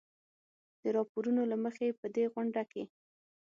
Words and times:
د 0.81 0.83
راپورونو 0.97 1.41
له 1.51 1.57
مخې 1.63 1.87
په 1.99 2.07
دې 2.15 2.25
غونډه 2.33 2.63
کې 2.71 2.83